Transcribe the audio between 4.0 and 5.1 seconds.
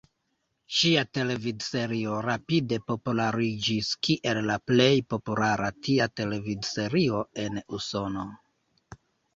kiel la plej